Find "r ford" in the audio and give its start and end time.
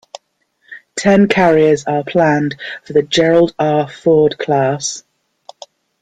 3.59-4.35